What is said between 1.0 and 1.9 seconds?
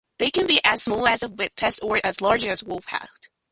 as a whippet